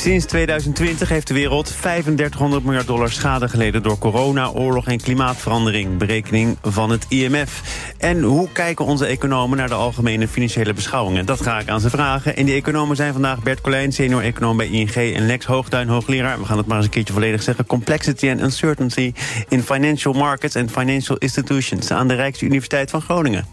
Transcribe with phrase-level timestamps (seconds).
[0.00, 5.98] Sinds 2020 heeft de wereld 3500 miljard dollar schade geleden door corona, oorlog en klimaatverandering.
[5.98, 7.62] Berekening van het IMF.
[7.98, 11.26] En hoe kijken onze economen naar de algemene financiële beschouwingen?
[11.26, 12.36] Dat ga ik aan ze vragen.
[12.36, 14.94] En die economen zijn vandaag Bert Colijn, senior econoom bij ING...
[14.94, 16.38] en Lex Hoogduin, hoogleraar.
[16.38, 17.66] We gaan het maar eens een keertje volledig zeggen.
[17.66, 19.12] Complexity and Uncertainty
[19.48, 21.90] in Financial Markets and Financial Institutions...
[21.90, 23.46] aan de Rijksuniversiteit van Groningen.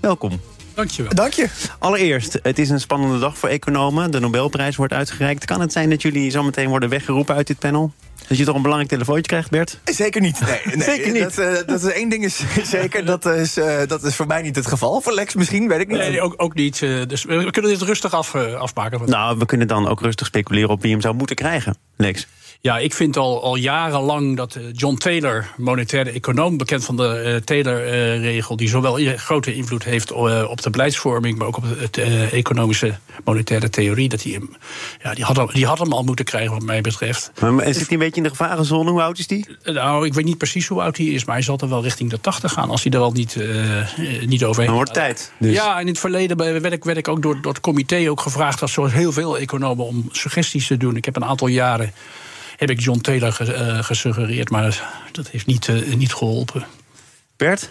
[0.00, 0.40] Welkom.
[0.78, 1.14] Dankjewel.
[1.14, 1.48] Dank je.
[1.78, 4.10] Allereerst, het is een spannende dag voor economen.
[4.10, 5.44] De Nobelprijs wordt uitgereikt.
[5.44, 7.92] Kan het zijn dat jullie zometeen worden weggeroepen uit dit panel?
[8.28, 9.78] Dat je toch een belangrijk telefoontje krijgt, Bert?
[9.84, 10.40] Zeker niet.
[10.40, 10.82] Nee, nee.
[10.94, 11.22] Zeker niet.
[11.22, 13.04] Dat, eh, dat is één ding is zeker.
[13.04, 15.00] Dat is, eh, dat is voor mij niet het geval.
[15.00, 15.98] Voor Lex misschien, weet ik niet.
[15.98, 16.82] Nee, ook, ook niet.
[16.82, 19.00] eh, dus we kunnen dit rustig af, afmaken.
[19.10, 22.26] Nou, we kunnen dan ook rustig speculeren op wie hem zou moeten krijgen, Lex.
[22.60, 27.08] Ja, ik vind al, al jarenlang dat eh, John Taylor, monetaire econoom, bekend van de
[27.08, 32.32] eh, Taylor-regel, die zowel grote invloed heeft eh, op de beleidsvorming, maar ook op eh,
[32.32, 34.56] economische monetaire theorie, dat hij hem,
[35.02, 37.30] ja, die had, hem, die had hem al moeten krijgen, wat mij betreft.
[37.40, 38.90] Maar, maar zit hij een beetje in de gevarenzone?
[38.90, 39.46] Hoe oud is die?
[39.64, 42.10] Nou, ik weet niet precies hoe oud hij is, maar hij zal er wel richting
[42.10, 43.36] de 80 gaan als hij er wel niet,
[44.26, 45.32] niet overheen Dan wordt tijd.
[45.38, 45.54] Dus.
[45.54, 48.20] Ja, en in het verleden werd ik, werd ik ook door, door het comité ook
[48.20, 50.96] gevraagd, als zoals heel veel economen, om suggesties te doen.
[50.96, 51.92] Ik heb een aantal jaren
[52.58, 56.66] heb ik John Taylor eh, gesuggereerd, maar dat heeft niet, eh, niet geholpen.
[57.36, 57.70] Bert?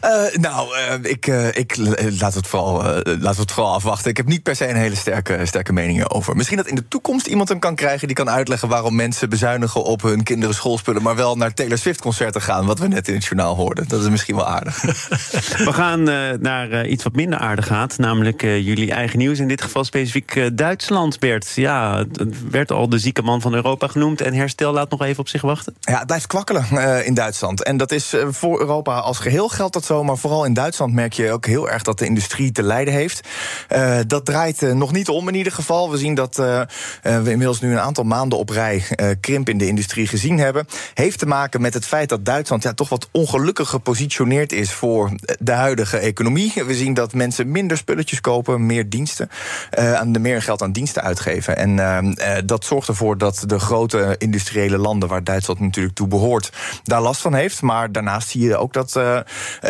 [0.00, 1.76] Eh, nou, eh, ik, eh, ik
[2.20, 4.10] laat het vooral, laten we het vooral afwachten.
[4.10, 6.36] Ik heb niet per se een hele sterke, sterke mening over.
[6.36, 9.84] Misschien dat in de toekomst iemand hem kan krijgen die kan uitleggen waarom mensen bezuinigen
[9.84, 13.14] op hun kinderen schoolspullen, maar wel naar Taylor Swift concerten gaan, wat we net in
[13.14, 13.88] het journaal hoorden.
[13.88, 14.82] Dat is misschien wel aardig.
[15.66, 16.02] We gaan
[16.40, 17.98] naar iets wat minder aardig gaat.
[17.98, 19.38] Namelijk jullie eigen nieuws.
[19.38, 21.52] In dit geval specifiek Duitsland, Bert.
[21.54, 24.20] Ja, het werd al de zieke man van Europa genoemd.
[24.20, 25.74] En herstel laat nog even op zich wachten.
[25.80, 27.62] Ja, het blijft kwakkelen in Duitsland.
[27.62, 30.04] En dat is voor Europa als geheel geldt dat zo.
[30.04, 33.28] Maar vooral in Duitsland merk je ook heel erg dat de industrie te lijden heeft.
[33.68, 35.90] Eh, dat draait eh, nog niet om in ieder geval.
[35.90, 36.60] We zien dat eh,
[37.02, 38.82] we inmiddels nu een aantal maanden op rij
[39.20, 40.66] krimp in de industrie gezien hebben.
[40.94, 45.10] Heeft te maken met het feit dat Duitsland ja, toch wat ongelukkig gepositioneerd is voor
[45.38, 46.52] de huidige economie.
[46.66, 49.30] We zien dat mensen minder spulletjes kopen, meer diensten.
[49.70, 51.56] aan meer geld aan diensten uitgeven.
[51.56, 56.52] En dat zorgt ervoor dat de grote industriële landen, waar Duitsland natuurlijk toe behoort,
[56.84, 57.62] daar last van heeft.
[57.62, 59.00] Maar daarnaast zie je ook dat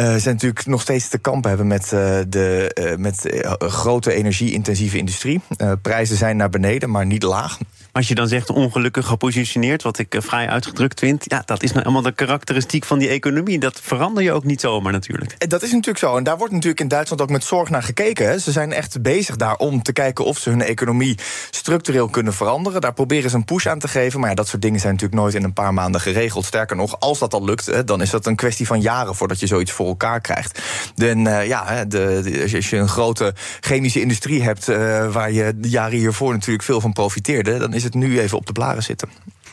[0.06, 4.98] eh, ze natuurlijk nog steeds te kampen hebben met, eh, de, eh, met grote energie-intensieve
[4.98, 5.40] industrie.
[5.82, 7.58] Prijzen zijn naar beneden, maar niet laag.
[7.96, 11.24] Als je dan zegt ongelukkig gepositioneerd, wat ik eh, vrij uitgedrukt vind.
[11.26, 13.58] Ja, dat is nou helemaal de karakteristiek van die economie.
[13.58, 15.34] Dat verander je ook niet zomaar natuurlijk.
[15.38, 16.16] Eh, Dat is natuurlijk zo.
[16.16, 18.40] En daar wordt natuurlijk in Duitsland ook met zorg naar gekeken.
[18.40, 21.18] Ze zijn echt bezig daar om te kijken of ze hun economie
[21.50, 22.80] structureel kunnen veranderen.
[22.80, 24.20] Daar proberen ze een push aan te geven.
[24.20, 26.44] Maar ja, dat soort dingen zijn natuurlijk nooit in een paar maanden geregeld.
[26.44, 29.46] Sterker nog, als dat al lukt, dan is dat een kwestie van jaren voordat je
[29.46, 30.62] zoiets voor elkaar krijgt.
[30.94, 34.66] Dan, eh, ja, de, als je een grote chemische industrie hebt,
[35.12, 38.46] waar je de jaren hiervoor natuurlijk veel van profiteerde, dan is het nu even op
[38.46, 39.08] de blaren zitten.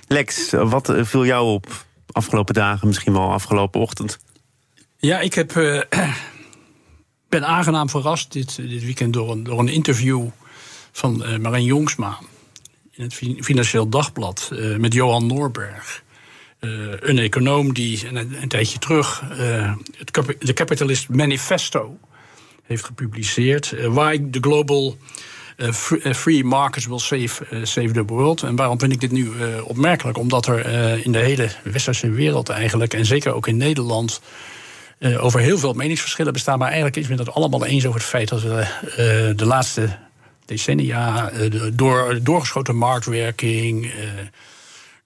[0.08, 4.20] Lex, eh, wat eh, viel jou op afgelopen dagen, misschien wel afgelopen ochtend?
[4.98, 5.82] Ja, ik heb, eh,
[7.30, 10.28] ben aangenaam verrast dit, dit weekend door een, door een interview
[10.92, 12.18] van eh Marijn Jongsma
[12.92, 16.04] in het Fi- Financieel Dagblad eh, met Johan Noorberg.
[16.60, 16.70] Eh,
[17.00, 21.98] een econoom die een, tijdje terug eh, het de Capitalist Manifesto
[22.64, 23.72] heeft gepubliceerd.
[23.72, 25.08] eh, Why the Global eh,
[25.58, 28.44] Free, eh, free Markets Will Save, eh, save the World.
[28.44, 30.18] En waarom vind ik dit nu eh, opmerkelijk?
[30.18, 34.22] Omdat er eh, in de hele westerse wereld eigenlijk, en zeker ook in Nederland,
[35.00, 36.58] eh, over heel veel meningsverschillen bestaan.
[36.58, 39.98] Maar eigenlijk is men het allemaal eens over het feit dat we eh, de laatste
[40.46, 43.86] decennia eh, de- door doorgeschoten marktwerking.
[43.86, 43.92] eh,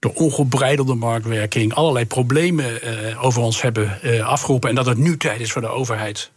[0.00, 4.68] door ongebreidelde marktwerking allerlei problemen eh, over ons hebben eh, afgeroepen.
[4.68, 6.30] En dat het nu tijd is voor de overheid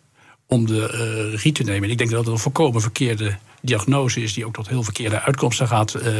[0.47, 1.83] om de eh, regie te nemen.
[1.83, 5.21] En ik denk dat het een volkomen verkeerde diagnose is, die ook tot heel verkeerde
[5.21, 6.13] uitkomsten gaat eh,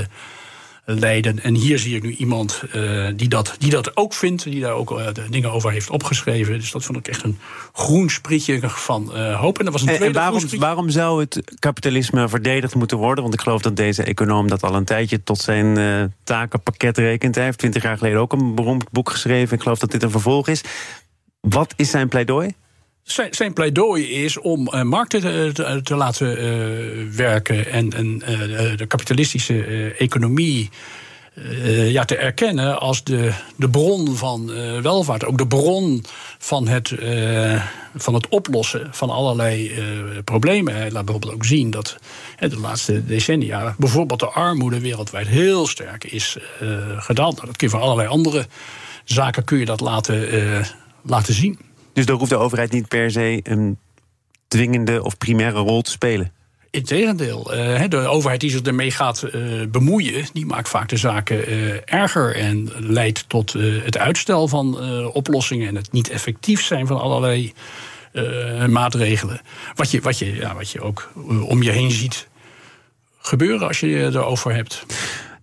[0.86, 1.44] leiden.
[1.44, 4.74] En hier zie ik nu iemand eh, die, dat, die dat ook vindt, die daar
[4.74, 6.60] ook eh, de dingen over heeft opgeschreven.
[6.60, 7.40] Dus dat vond ik echt een
[7.74, 9.60] groen sprietje van hoop.
[9.60, 13.24] En dat was een En, en waarom, waarom zou het kapitalisme verdedigd moeten worden?
[13.24, 17.36] Want ik geloof dat deze econoom dat al een tijdje tot zijn takenpakket rekent.
[17.36, 19.56] Hij heeft twintig jaar geleden ook een beroemd boek geschreven.
[19.56, 20.64] Ik geloof dat dit een vervolg is.
[21.40, 22.54] Wat is zijn pleidooi?
[23.04, 29.64] Zijn, pleidooi is om eh, markten te, te laten eh, werken en, eh, de kapitalistische
[29.64, 30.70] eh, economie
[31.34, 35.26] eh, ja, te erkennen als de, de bron van eh, welvaart.
[35.26, 36.06] Ook de bron
[36.38, 37.64] van het, eh,
[37.96, 39.72] van het oplossen van allerlei
[40.24, 40.76] problemen.
[40.76, 41.98] Hij laat bijvoorbeeld ook zien dat
[42.40, 46.38] de laatste decennia bijvoorbeeld de armoede wereldwijd heel sterk is
[46.98, 47.36] gedaald.
[47.36, 48.46] Nou, dat kun je voor allerlei andere
[49.04, 50.28] zaken kun je dat laten,
[51.02, 51.60] laten zien.
[51.94, 53.78] Dus daar hoeft de overheid niet per se een
[54.48, 56.32] dwingende of primaire rol te spelen?
[56.70, 61.52] Integendeel, uh, de overheid die zich ermee gaat uh, bemoeien, die maakt vaak de zaken
[61.52, 63.54] uh, erger en leidt tot
[63.84, 64.80] het uitstel van
[65.14, 67.54] oplossingen en het niet effectief zijn van allerlei
[68.68, 69.42] maatregelen.
[69.76, 71.12] Wat je, wat, je, ja, wat je ook
[71.48, 72.28] om je heen ziet
[73.18, 74.86] gebeuren als je erover hebt.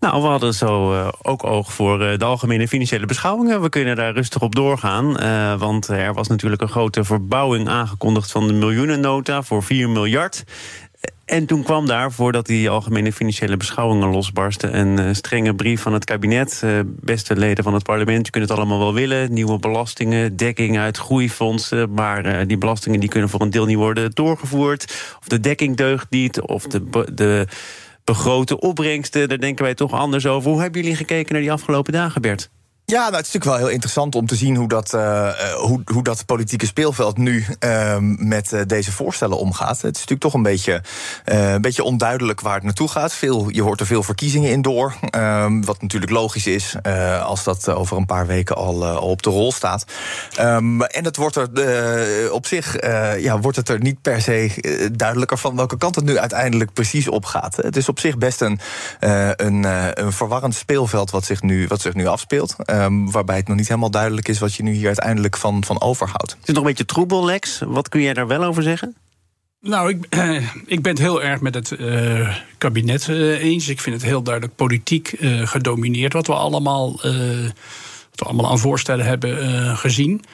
[0.01, 3.63] Nou, we hadden zo uh, ook oog voor uh, de algemene financiële beschouwingen.
[3.63, 5.23] We kunnen daar rustig op doorgaan.
[5.23, 10.45] Uh, want er was natuurlijk een grote verbouwing aangekondigd van de miljoenennota voor 4 miljard.
[11.25, 16.05] En toen kwam daar, voordat die algemene financiële beschouwingen losbarsten, een strenge brief van het
[16.05, 16.65] kabinet.
[16.87, 19.33] beste leden van het parlement, je kunt het allemaal wel willen.
[19.33, 21.93] Nieuwe belastingen, dekking uit groeifondsen.
[21.95, 24.85] Maar die belastingen die kunnen voor een deel niet worden doorgevoerd.
[25.21, 27.05] Of de dekking deugt niet, of de.
[27.15, 27.47] de
[28.09, 29.29] begrote opbrengsten.
[29.29, 30.51] Daar denken wij toch anders over.
[30.51, 32.51] Hoe hebben jullie gekeken naar die afgelopen dagen, Bert?
[32.91, 35.81] Ja, nou, het is natuurlijk wel heel interessant om te zien hoe dat, uh, hoe,
[35.85, 39.83] hoe dat politieke speelveld nu uh, met uh, deze voorstellen omgaat.
[39.83, 40.83] Het is natuurlijk toch een beetje,
[41.25, 43.13] een beetje onduidelijk waar het naartoe gaat.
[43.13, 44.95] Veel, je hoort er veel verkiezingen in door.
[45.11, 46.77] Ehm, wat natuurlijk logisch is
[47.23, 49.85] als dat over een paar weken al, op de rol staat.
[50.41, 52.77] Um, en het wordt er op zich
[53.19, 57.09] ja, wordt het er niet per se duidelijker van welke kant het nu uiteindelijk precies
[57.09, 57.57] op gaat.
[57.57, 58.61] Het is op zich best een,
[59.37, 59.65] een,
[60.05, 62.57] een verwarrend speelveld wat zich nu, wat zich nu afspeelt.
[62.85, 65.81] Um, waarbij het nog niet helemaal duidelijk is wat je nu hier uiteindelijk van, van
[65.81, 66.31] overhoudt.
[66.31, 67.63] Het is nog een beetje troebel, Lex.
[67.67, 68.97] Wat kun jij daar wel over zeggen?
[69.61, 73.69] Nou, ik, eh, ik ben het heel erg met het uh, kabinet uh, eens.
[73.69, 76.93] Ik vind het heel duidelijk politiek gedomineerd wat we allemaal,
[78.11, 80.25] wat we allemaal aan voorstellen hebben gezien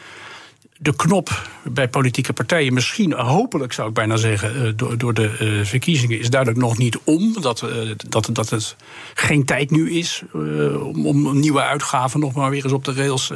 [0.85, 5.37] de knop bij politieke partijen, misschien hopelijk zou ik bijna zeggen, eh, door, door de
[5.41, 7.41] uh, verkiezingen, is duidelijk nog niet om.
[7.41, 8.77] Dat, uh, dat, dat het
[9.15, 10.23] geen tijd nu is
[10.83, 13.33] om, om nieuwe uitgaven nog maar weer eens op de rails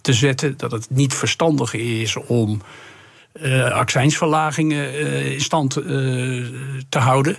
[0.00, 0.54] te zetten.
[0.56, 2.62] Dat het niet verstandig is om
[3.72, 4.94] accijnsverlagingen
[5.32, 5.72] in stand
[6.88, 7.36] te houden.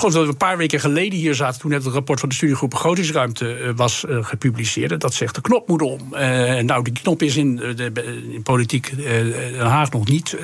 [0.00, 1.60] Ik geloof dat we een paar weken geleden hier zaten...
[1.60, 5.00] toen het rapport van de studiegroep Begrotingsruimte uh, was uh, gepubliceerd.
[5.00, 6.00] Dat zegt de knop moet om.
[6.12, 6.18] Uh,
[6.58, 7.92] nou, die knop is in, de,
[8.32, 10.36] in politiek Den Haag nog niet,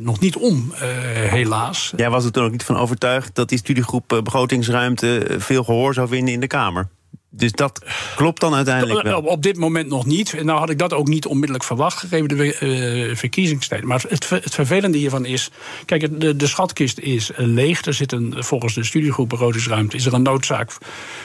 [0.00, 1.92] nog niet om, helaas.
[1.96, 3.34] Jij was er toen ook niet van overtuigd...
[3.34, 6.88] dat die studiegroep Begrotingsruimte veel gehoor zou vinden in de Kamer?
[7.32, 7.84] Dus dat
[8.16, 9.20] klopt dan uiteindelijk wel?
[9.20, 10.42] Op dit moment nog niet.
[10.42, 12.60] Nou had ik dat ook niet onmiddellijk verwacht, gegeven de
[13.08, 13.84] uh, verkiezingstijd.
[13.84, 15.50] Maar het, het, vervelende hiervan is...
[15.84, 17.84] Kijk, de, de schatkist is leeg.
[17.84, 19.96] Er zit een, volgens de studiegroep Begrotingsruimte...
[19.96, 20.72] is er een noodzaak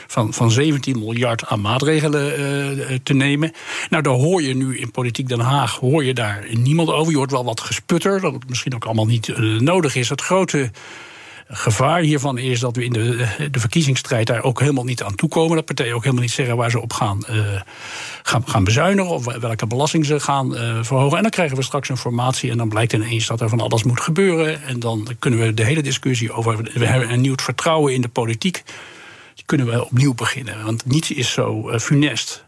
[0.06, 3.52] van, van 17 miljard aan maatregelen uh, te nemen.
[3.90, 7.10] Nou, daar hoor je nu in Politiek Den Haag hoor je daar niemand over.
[7.12, 10.08] Je hoort wel wat gesputter, dat het misschien ook allemaal niet uh, nodig is.
[10.08, 10.70] Het grote
[11.48, 15.56] gevaar hiervan is dat we in de, de verkiezingsstrijd daar ook helemaal niet aan toekomen.
[15.56, 17.60] Dat partijen ook helemaal niet zeggen waar ze op gaan, uh,
[18.22, 21.16] gaan, gaan bezuinigen of welke belasting ze gaan uh, verhogen.
[21.16, 24.00] En dan krijgen we straks informatie en dan blijkt ineens dat er van alles moet
[24.00, 24.62] gebeuren.
[24.62, 28.08] En dan kunnen we de hele discussie over we hebben een nieuw vertrouwen in de
[28.08, 28.62] politiek.
[29.46, 30.64] Kunnen we opnieuw beginnen.
[30.64, 32.44] Want niets is zo uh, funest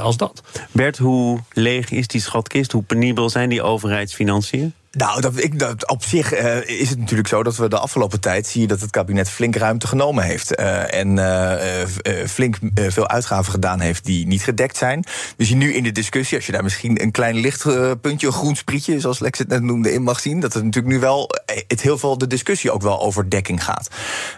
[0.00, 0.42] als dat.
[0.72, 2.72] Bert, hoe leeg is die schatkist?
[2.72, 4.74] Hoe penibel zijn die overheidsfinanciën?
[4.98, 8.20] Nou, dat, ik, dat, op zich uh, is het natuurlijk zo dat we de afgelopen
[8.20, 10.60] tijd zien dat het kabinet flink ruimte genomen heeft.
[10.60, 15.04] Uh, en uh, flink veel uitgaven gedaan heeft die niet gedekt zijn.
[15.36, 18.56] Dus je nu in de discussie, als je daar misschien een klein lichtpuntje, een groen
[18.56, 21.30] sprietje, zoals Lex het net noemde, in mag zien, dat het natuurlijk nu wel
[21.66, 23.88] het heel veel de discussie ook wel over dekking gaat.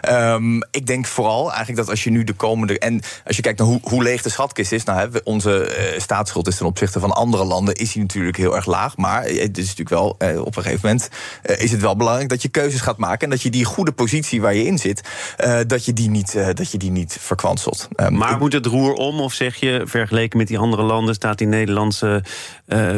[0.09, 2.79] Um, ik denk vooral eigenlijk dat als je nu de komende.
[2.79, 6.47] En als je kijkt naar hoe, hoe leeg de schatkist is, nou, hè, onze staatsschuld
[6.47, 8.97] is ten opzichte van andere landen, is die natuurlijk heel erg laag.
[8.97, 11.09] Maar het is natuurlijk wel op een gegeven moment
[11.43, 13.23] uh, is het wel belangrijk dat je keuzes gaat maken.
[13.23, 15.01] En dat je die goede positie waar je in zit,
[15.45, 17.87] uh, dat, je die niet, uh, dat je die niet verkwanselt.
[17.95, 19.19] Um, maar moet het roer om?
[19.19, 22.23] Of zeg je, vergeleken met die andere landen, staat die Nederlandse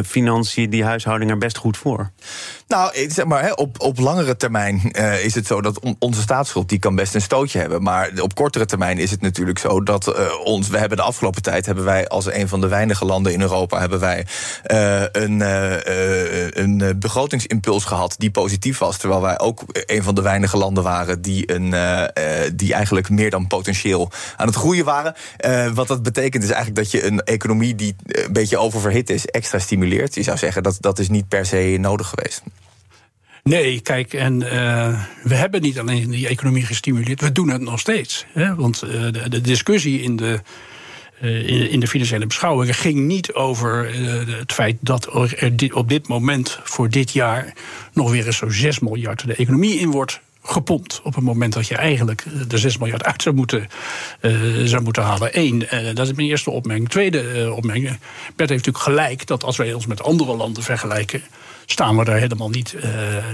[0.06, 2.12] financiën, die huishouding er best goed voor?
[2.68, 4.92] Nou, zeg maar, op, op langere termijn
[5.24, 7.84] is het zo dat onze staatsschuld die kan best een stootje hebben.
[7.84, 10.68] Maar op kortere termijn is het natuurlijk zo dat ons.
[10.68, 13.80] We hebben de afgelopen tijd hebben wij als een van de weinige landen in Europa
[13.80, 14.26] hebben wij
[15.12, 15.42] een,
[16.62, 17.00] een
[17.38, 18.98] begrotingsimpuls gehad die positief was.
[18.98, 21.74] Terwijl wij ook een van de weinige landen waren die, een,
[22.56, 25.16] die eigenlijk meer dan potentieel aan het groeien waren.
[25.74, 29.60] wat dat betekent is eigenlijk dat je een economie die een beetje oververhit is, extra
[29.60, 30.16] stimuleert.
[30.16, 32.42] Je zou zeggen dat dat is niet per se nodig geweest.
[33.44, 34.40] Nee, kijk, en
[35.24, 38.26] we hebben niet alleen die economie gestimuleerd, we doen het nog steeds.
[38.34, 38.56] Hè?
[38.56, 40.40] Want de, de, discussie in de
[41.22, 43.96] in, in, de financiële beschouwingen ging niet over
[44.38, 47.54] het feit dat er op dit moment voor dit jaar
[47.94, 51.02] nog weer eens zo'n 6 miljard de economie in wordt gepompt.
[51.04, 53.68] Op het moment dat je eigenlijk de 6 miljard uit zou moeten,
[54.64, 55.30] zou moeten halen.
[55.32, 55.60] Eén,
[55.94, 56.90] dat is mijn eerste opmerking.
[56.90, 57.88] Tweede opmerking.
[58.36, 61.22] Bert heeft natuurlijk gelijk dat als wij ons met andere landen vergelijken.
[61.66, 62.76] staan we daar helemaal niet,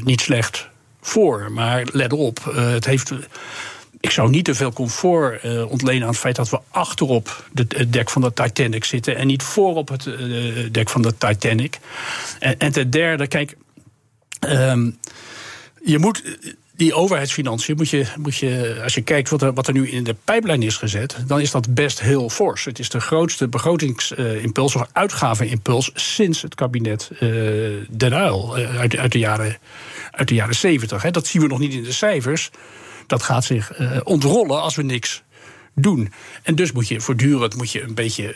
[0.04, 0.70] niet slecht
[1.02, 1.52] voor.
[1.52, 3.12] Maar let op, het heeft.
[4.04, 7.94] Ik zou niet te veel comfort uh, ontlenen aan het feit dat we achterop het
[7.94, 11.80] dek van de Titanic zitten en niet voorop het uh, dek van de Titanic.
[12.40, 13.58] En, en ten derde, kijk,
[14.48, 14.98] um,
[15.84, 16.24] je moet
[16.76, 20.04] die overheidsfinanciën moet je, moet je als je kijkt wat er, wat er nu in
[20.04, 22.66] de pijplijn is gezet, dan is dat best heel fors.
[22.66, 27.20] Het is de grootste begrotingsimpuls of uitgavenimpuls sinds het kabinet uh,
[27.90, 29.58] Den Uyl uit, uit, de jaren,
[30.12, 31.12] uit de jaren 70.
[31.12, 32.52] Dat zien we nog niet in de cijfers.
[33.08, 35.24] Dat gaat zich uh, ontrollen als we niks
[35.76, 36.12] doen.
[36.44, 38.36] En dus moet je voortdurend moet je een beetje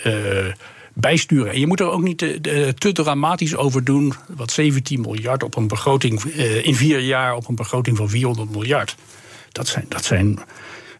[0.93, 1.53] bijsturen.
[1.53, 4.13] En je moet er ook niet te, te, dramatisch over doen.
[4.27, 6.23] Wat 17 miljard op een begroting
[6.63, 8.95] in vier jaar op een begroting van 400 miljard.
[9.51, 10.39] Dat zijn, dat zijn,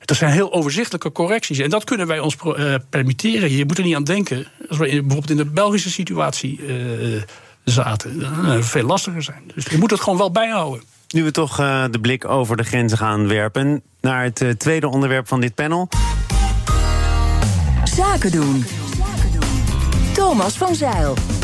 [0.06, 1.60] dat zijn heel overzichtelijke correcties.
[1.60, 2.36] En dat kunnen wij ons
[2.90, 3.52] permitteren.
[3.52, 4.48] Je moet er niet aan denken.
[4.70, 6.60] Als we bijvoorbeeld in de Belgische situatie
[7.64, 9.52] zaten, dan veel lastiger zijn.
[9.56, 10.82] Dus je moet het gewoon wel bijhouden.
[11.08, 11.56] Nu we toch
[11.92, 15.90] de blik over de grenzen gaan werpen naar het tweede onderwerp van dit panel.
[17.84, 18.66] Zaken doen.
[20.14, 21.37] Thomas van Zeil.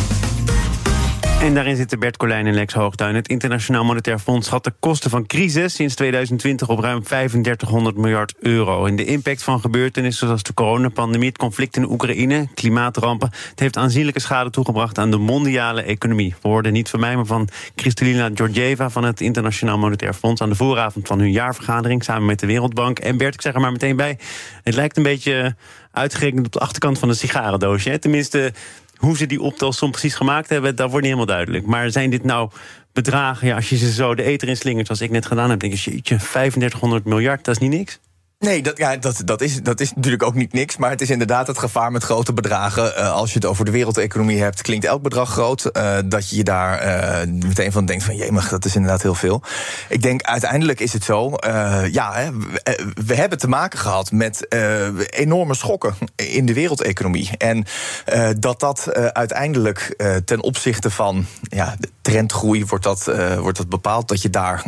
[1.44, 3.16] En daarin zitten Bert Colijn en Lex Hoogtuin.
[3.16, 8.34] Het Internationaal Monetair Fonds schat de kosten van crisis sinds 2020 op ruim 3500 miljard
[8.40, 8.86] euro.
[8.86, 13.78] En de impact van gebeurtenissen zoals de coronapandemie, het conflict in Oekraïne, klimaatrampen, het heeft
[13.78, 16.36] aanzienlijke schade toegebracht aan de mondiale economie.
[16.42, 20.50] We hoorden niet van mij, maar van Kristalina Georgieva van het Internationaal Monetair Fonds aan
[20.50, 23.00] de vooravond van hun jaarvergadering samen met de Wereldbank.
[23.00, 24.18] En Bert, ik zeg er maar meteen bij,
[24.64, 25.56] het lijkt een beetje
[25.92, 28.00] uitgerekend op de achterkant van een sigarendoosje.
[28.00, 28.54] Tenminste,
[29.04, 31.66] hoe ze die optelsom precies gemaakt hebben, dat wordt niet helemaal duidelijk.
[31.66, 32.50] Maar zijn dit nou
[32.94, 35.60] bedragen, ja, als je ze zo de eter in slingert, zoals ik net gedaan heb,
[35.60, 38.00] denk je, 3500 miljard, dat is niet niks.
[38.44, 40.78] Nee, dat, ja, dat, dat, is, dat is natuurlijk ook niet niks.
[40.78, 42.94] Maar het is inderdaad het gevaar met grote bedragen.
[42.98, 45.70] Uh, als je het over de wereldeconomie hebt, klinkt elk bedrag groot.
[45.74, 48.16] Uh, dat je je daar uh, meteen van denkt van...
[48.16, 49.42] jee, dat is inderdaad heel veel.
[49.90, 51.32] Ik denk uiteindelijk is het zo...
[51.92, 54.56] ja, hè, we, we, hebben te maken gehad met
[55.10, 57.30] enorme schokken in de wereldeconomie.
[57.38, 57.66] En
[58.40, 59.96] dat dat uiteindelijk
[60.26, 62.66] ten opzichte van ja, trendgroei...
[62.66, 64.66] wordt dat, wordt dat bepaald dat je daar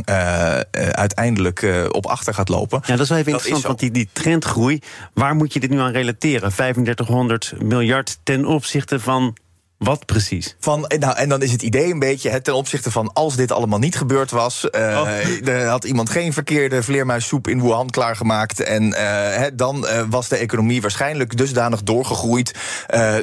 [0.92, 2.82] uiteindelijk op achter gaat lopen.
[2.86, 4.82] Ja, dat is wel even interessant want die, die trendgroei,
[5.14, 6.54] waar moet je dit nu aan relateren?
[6.54, 9.36] 3500 miljard ten opzichte van
[9.78, 10.56] wat precies?
[10.60, 13.52] Van, nou, en dan is het idee een beetje hè, ten opzichte van als dit
[13.52, 14.68] allemaal niet gebeurd was.
[14.72, 15.48] Uh, oh.
[15.56, 18.60] Er had iemand geen verkeerde vleermuissoep in Wuhan klaargemaakt.
[18.60, 18.98] En uh,
[19.36, 22.54] hè, dan uh, was de economie waarschijnlijk dusdanig doorgegroeid.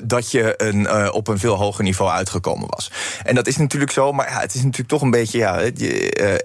[0.02, 2.90] dat je een, op een veel hoger niveau uitgekomen was.
[3.22, 5.38] En dat is natuurlijk zo, maar ja, het is natuurlijk toch een beetje.
[5.38, 5.58] Ja,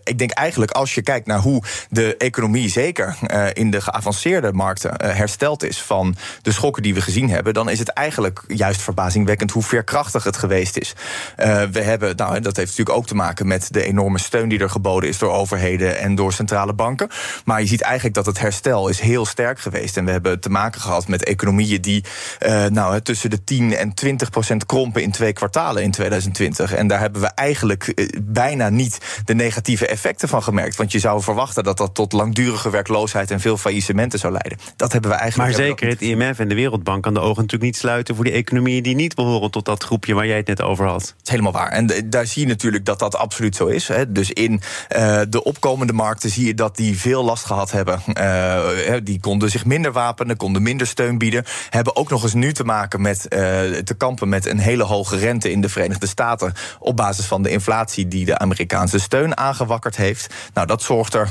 [0.04, 3.16] ik denk eigenlijk als je kijkt naar hoe de economie, zeker
[3.54, 7.54] in de geavanceerde markten, hersteld is van de schokken die we gezien hebben.
[7.54, 10.94] dan is het eigenlijk juist verbazingwekkend hoe veerkrachtig krachtig het geweest is.
[11.38, 14.60] Uh, we hebben, nou, dat heeft natuurlijk ook te maken met de enorme steun die
[14.60, 17.10] er geboden is door overheden en door centrale banken.
[17.46, 19.98] Maar je ziet eigenlijk dat het herstel is heel sterk geweest.
[19.98, 22.04] En we hebben te maken gehad met economieën die
[22.46, 26.74] uh, nou, tussen de 10 en 20 procent krompen in twee kwartalen in 2020.
[26.74, 30.76] En daar hebben we eigenlijk uh, bijna niet de negatieve effecten van gemerkt.
[30.76, 34.58] Want je zou verwachten dat dat tot langdurige werkloosheid en veel faillissementen zou leiden.
[34.76, 35.58] Dat hebben we eigenlijk.
[35.58, 38.34] Maar zeker het IMF en de Wereldbank aan de ogen natuurlijk niet sluiten voor die
[38.34, 41.02] economieën die niet behoren tot dat groepje waar jij het net over had.
[41.02, 41.72] Dat is helemaal waar.
[41.72, 43.88] En daar zie je natuurlijk dat dat absoluut zo is.
[43.88, 44.12] Hè.
[44.12, 44.52] Dus in
[44.98, 48.02] uh, de opkomende markten zie je dat die veel last gehad hebben.
[48.14, 51.46] Uh, die konden zich minder wapenen, konden minder steun bieden.
[51.70, 55.52] Hebben ook nog eens nu te maken met te kampen met een hele hoge rente
[55.52, 56.54] in de Verenigde Staten.
[56.80, 60.34] Op basis van de inflatie die de Amerikaanse steun aangewakkerd heeft.
[60.54, 61.30] Nou, dat zorgt er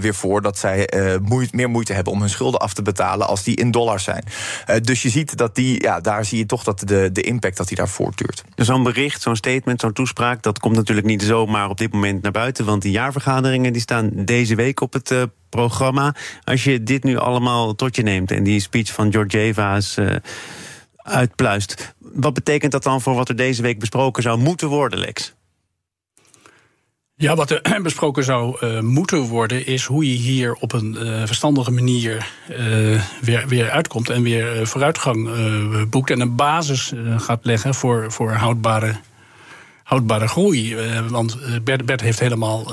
[0.00, 0.88] weer voor dat zij
[1.50, 4.24] meer moeite hebben om hun schulden af te betalen als die in dollars zijn.
[4.82, 7.68] dus je ziet dat die, ja, daar zie je toch dat de, de impact dat
[7.68, 8.44] die daar voortduurt.
[8.56, 12.32] Zo'n bericht, zo'n statement, zo'n toespraak, dat komt natuurlijk niet zomaar op dit moment naar
[12.32, 12.64] buiten.
[12.64, 16.14] Want die jaarvergaderingen die staan deze week op het uh, programma.
[16.44, 20.14] Als je dit nu allemaal tot je neemt en die speech van Georgieva's uh,
[20.96, 21.94] uitpluist.
[21.98, 25.34] Wat betekent dat dan voor wat er deze week besproken zou moeten worden, Lex?
[27.16, 31.22] Ja, wat er besproken zou uh, moeten worden, is hoe je hier op een uh,
[31.26, 35.30] verstandige manier uh, weer, weer uitkomt en weer vooruitgang
[35.88, 38.96] boekt en een basis gaat leggen voor, voor houdbare,
[39.82, 40.76] houdbare groei.
[41.08, 42.64] want Bert, Bert heeft helemaal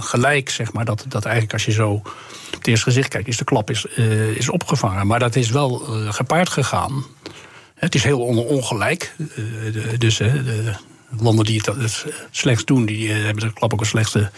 [0.00, 2.12] gelijk, zeg maar, dat, dat eigenlijk als je zo op
[2.50, 3.84] het eerste gezicht kijkt, is de klap is,
[4.34, 5.06] is opgevangen.
[5.06, 5.78] Maar dat is wel
[6.08, 7.04] gepaard gegaan
[7.74, 9.14] Het is heel ongelijk.
[9.98, 10.74] dus de
[11.18, 14.30] landen die het het slechtst doen, die hebben de klap ook het slechtste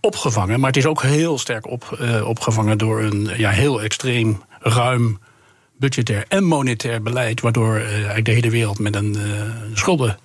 [0.00, 0.60] opgevangen.
[0.60, 5.18] Maar het is ook heel sterk op, opgevangen door een ja, heel extreem ruim
[5.78, 9.16] budgetair en monetair beleid, waardoor eigenlijk de hele wereld met een,
[9.74, 10.18] schulden,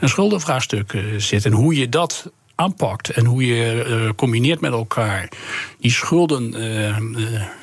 [0.00, 1.44] een schuldenvraagstuk zit.
[1.44, 5.28] En hoe je dat aanpakt en hoe je combineert met elkaar
[5.80, 6.50] die schulden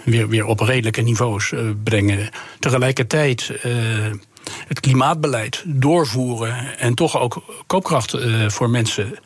[0.03, 1.53] weer, weer op redelijke niveaus
[1.83, 2.29] brengen.
[2.59, 3.51] Tegelijkertijd
[4.67, 9.17] het klimaatbeleid doorvoeren en toch ook koopkracht voor mensen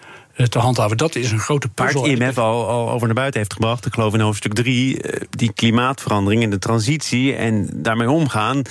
[0.50, 0.98] te handhaven.
[0.98, 2.02] Dat is een grote puzzel.
[2.02, 5.00] Waar het IMF al, al over naar buiten heeft gebracht, ik geloof in hoofdstuk 3,
[5.30, 8.62] die klimaatverandering en de transitie en daarmee omgaan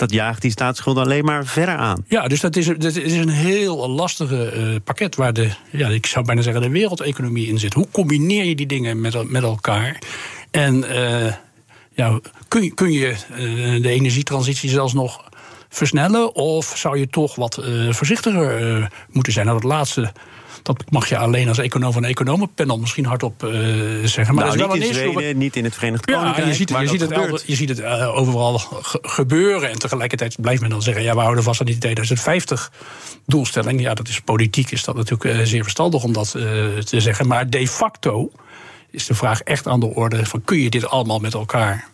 [0.00, 2.04] dat jaagt die staatsschuld alleen maar verder aan.
[2.08, 6.06] Ja, dus dat is, dat is een heel lastige uh, pakket waar de, ja, ik
[6.06, 7.74] zou bijna zeggen, de wereldeconomie in zit.
[7.74, 9.98] Hoe combineer je die dingen met, met elkaar?
[10.50, 11.32] En uh,
[11.92, 15.29] ja, kun, kun je uh, de energietransitie zelfs nog
[15.70, 16.34] versnellen?
[16.34, 17.54] Of zou je toch wat
[17.90, 19.46] voorzichtiger moeten zijn?
[19.46, 20.12] Nou, dat laatste
[20.62, 23.50] dat mag je alleen als econoom van een economenpanel misschien hardop uh,
[24.04, 24.34] zeggen.
[24.34, 26.36] Maar nou, dat is wel niet in Zweden, niet in het Verenigd Koninkrijk.
[26.38, 28.60] Ja, je ziet, je ziet, het, je ziet het uh, overal
[29.02, 29.70] gebeuren.
[29.70, 31.02] En tegelijkertijd blijft men dan zeggen...
[31.02, 33.80] ja, we houden vast aan die 2050-doelstelling.
[33.80, 37.26] Ja, dat is politiek, is dat natuurlijk uh, zeer verstandig om dat te zeggen.
[37.26, 38.30] Maar de facto
[38.90, 40.26] is de vraag echt aan de orde...
[40.26, 41.88] van kun je dit allemaal met elkaar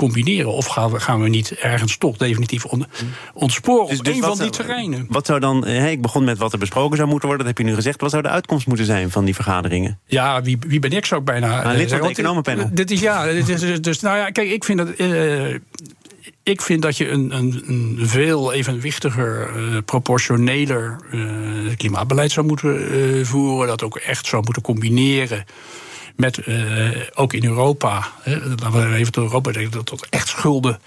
[0.00, 0.52] combineren?
[0.52, 2.86] Of gaan we, gaan we niet ergens toch definitief on,
[3.34, 5.06] ontsporen dus, op dus een van die terreinen?
[5.08, 7.66] Wat zou dan, hey, ik begon met wat er besproken zou moeten worden, dat heb
[7.66, 8.00] je nu gezegd.
[8.00, 9.98] Wat zou de uitkomst moeten zijn van die vergaderingen?
[10.06, 12.70] Ja, wie, wie ben ik, zou ik bijna uh, lid van het economenpanel.
[12.72, 14.88] Dit is ja, dit is, dus, dus nou ja, kijk, ik vind dat.
[14.96, 15.54] Uh,
[16.42, 23.26] ik vind dat je een, een, een veel evenwichtiger, uh, proportioneler uh, klimaatbeleid zou moeten
[23.26, 23.68] voeren.
[23.68, 25.44] Dat ook echt zou moeten combineren
[26.16, 30.78] met uh, ook in Europa, laten we even tot Europa denken, tot echt schulden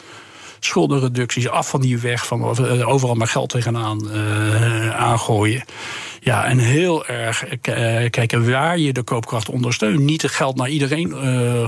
[0.59, 2.43] schuldenreducties, af van die weg, van
[2.85, 5.63] overal maar geld tegenaan uh, aangooien.
[6.19, 7.43] Ja, en heel erg
[8.09, 9.99] kijken waar je de koopkracht ondersteunt.
[9.99, 11.13] Niet het geld naar iedereen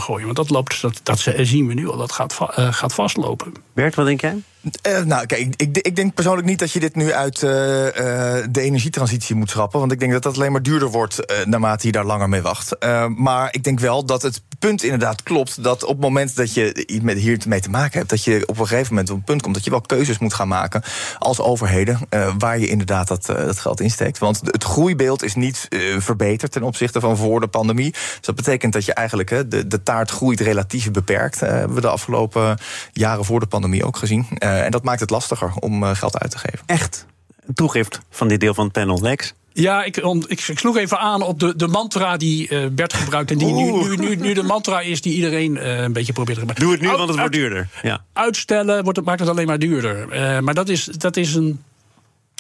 [0.02, 0.26] gooien.
[0.26, 3.54] Want dat, loopt, dat, dat zien we nu al, dat gaat, gaat vastlopen.
[3.74, 4.36] Bert, wat denk jij?
[4.66, 8.62] Uh, nou, kijk, ik, ik, denk persoonlijk niet dat je dit nu uit uh, de
[8.62, 9.80] energietransitie moet schrappen.
[9.80, 12.76] Want ik denk dat dat alleen maar duurder wordt naarmate je daar langer mee wacht.
[13.16, 15.64] maar ik denk wel dat het punt inderdaad klopt.
[15.64, 18.60] Dat op het moment dat je met hier mee te maken hebt, dat je op
[18.60, 20.84] een gegeven moment op een punt komt dat je wel keuzes moet gaan maken
[21.20, 22.00] als overheden.
[22.38, 24.18] waar je inderdaad dat, dat geld insteekt.
[24.18, 27.92] Want het groeibeeld is niet verbeterd ten opzichte van voor de pandemie.
[27.92, 31.40] Dus dat betekent dat je eigenlijk de, de taart groeit relatief beperkt.
[31.40, 32.58] hebben we de afgelopen
[32.94, 34.28] jaren voor de pandemie ook gezien.
[34.56, 36.60] Eh, en dat maakt het lastiger om eh, geld uit te geven.
[36.66, 37.06] Echt
[37.48, 39.34] een toegift van dit deel van het panel, Lex?
[39.54, 43.32] Ja, ik, ik, ik, sloeg even aan op de, de mantra die uh, Bert gebruikt.
[43.32, 46.40] En die nu, nu, nu, nu, de mantra is die iedereen uh, een beetje probeert
[46.40, 46.66] te gebruiken.
[46.66, 47.68] Doe het nu, want het wordt duurder.
[47.82, 48.04] Ja.
[48.14, 50.08] Uitstellen wordt het, maakt het alleen maar duurder.
[50.14, 51.62] Uh, maar dat is, dat is een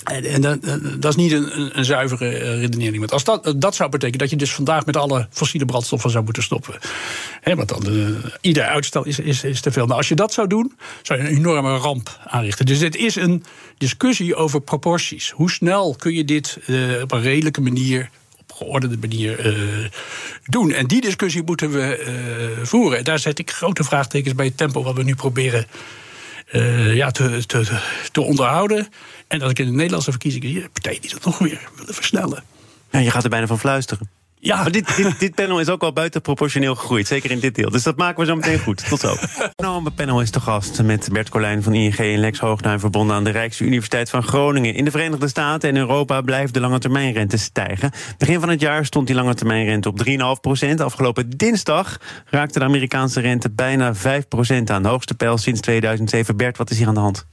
[0.05, 0.59] en dat,
[0.99, 2.99] dat, is niet een, een, zuivere eh, redenering.
[2.99, 6.23] Want als dat, dat zou betekenen dat je dus vandaag met alle fossiele brandstoffen zou
[6.23, 6.77] moeten stoppen.
[7.43, 8.09] Want dan, uh,
[8.41, 9.85] ieder uitstel is, is, is te veel.
[9.85, 12.65] Maar als je dat zou doen, zou je een enorme ramp aanrichten.
[12.65, 13.43] Dus dit is een
[13.77, 15.29] discussie over proporties.
[15.29, 16.57] Hoe snel kun je dit
[17.01, 19.53] op een redelijke manier op geordende manier
[20.45, 20.71] doen.
[20.71, 23.03] En die discussie moeten we voeren.
[23.03, 25.67] Daar zet ik grote vraagtekens bij het tempo wat we nu proberen
[26.93, 27.79] ja, te, te,
[28.11, 28.87] te onderhouden.
[29.27, 32.43] En dat ik in de Nederlandse verkiezingen hier partij die dat nog weer willen versnellen.
[32.91, 34.09] Ja, je gaat er bijna van fluisteren.
[34.45, 34.61] Ja.
[34.61, 37.07] Maar dit, dit, dit, panel is ook al buitenproportioneel gegroeid.
[37.07, 37.69] Zeker in dit deel.
[37.69, 38.87] Dus dat maken we zo meteen goed.
[38.89, 39.15] Tot zo.
[39.55, 42.79] Nou, mijn panel is te gast met Bert Colijn van ING en Lex Hoogduin...
[42.79, 44.73] verbonden aan de Rijksuniversiteit van Groningen.
[44.73, 47.91] In de Verenigde Staten en Europa blijft de lange termijnrente stijgen.
[48.17, 50.81] Begin van het jaar stond die lange termijnrente op 3,5 procent.
[50.81, 54.83] Afgelopen dinsdag raakte de Amerikaanse rente bijna 5 procent aan.
[54.83, 56.37] De hoogste pijl sinds 2007.
[56.37, 57.25] Bert, wat is hier aan de hand?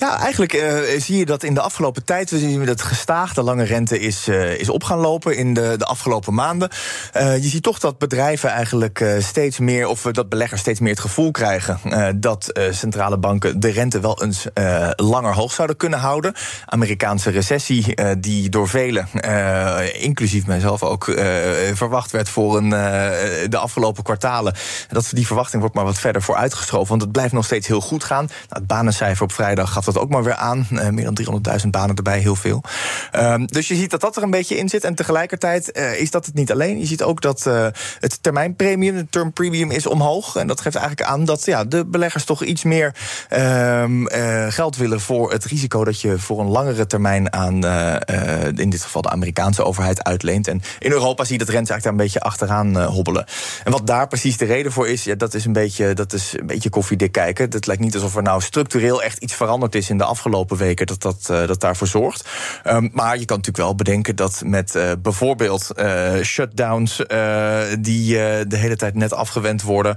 [0.00, 2.30] Ja, eigenlijk uh, zie je dat in de afgelopen tijd...
[2.30, 5.84] we zien dat gestaagde lange rente is, uh, is op gaan lopen in de, de
[5.84, 6.68] afgelopen maanden.
[7.16, 9.86] Uh, je ziet toch dat bedrijven eigenlijk steeds meer...
[9.86, 11.80] of dat beleggers steeds meer het gevoel krijgen...
[12.20, 14.46] dat centrale banken de rente wel eens
[14.96, 16.34] langer hoog zouden kunnen houden.
[16.66, 19.08] Amerikaanse recessie, die door velen,
[19.92, 21.04] inclusief mijzelf ook...
[21.74, 22.68] verwacht werd voor een,
[23.50, 24.54] de afgelopen kwartalen.
[24.88, 26.88] Dat die verwachting wordt maar wat verder vooruitgeschoven...
[26.88, 28.24] want het blijft nog steeds heel goed gaan.
[28.24, 30.66] Nou, het banencijfer op vrijdag gaf dat ook maar weer aan.
[30.72, 32.62] Uh, meer dan 300.000 banen erbij, heel veel.
[33.12, 34.84] Um, dus je ziet dat dat er een beetje in zit.
[34.84, 36.78] En tegelijkertijd uh, is dat het niet alleen.
[36.78, 37.66] Je ziet ook dat uh,
[38.00, 40.36] het termijnpremium, de term premium, is omhoog.
[40.36, 42.94] En dat geeft eigenlijk aan dat ja, de beleggers toch iets meer
[43.30, 44.08] um,
[44.48, 47.64] geld willen voor het risico dat je voor een langere termijn aan,
[48.56, 50.48] in dit geval de Amerikaanse overheid, uitleent.
[50.48, 53.24] En in Europa zie je dat rente eigenlijk daar een beetje achteraan hobbelen.
[53.64, 56.34] En wat daar precies de reden voor is, ja, dat is een beetje, dat is
[56.38, 57.50] een beetje koffiedik kijken.
[57.50, 60.56] Het lijkt niet alsof er nou structureel echt iets veranderd is is in de afgelopen
[60.56, 62.28] weken, dat dat, dat daarvoor zorgt.
[62.62, 65.70] Ehm, maar je kan natuurlijk wel bedenken dat met bijvoorbeeld
[66.22, 66.96] shutdowns
[67.80, 68.12] die
[68.46, 69.96] de hele tijd net afgewend worden,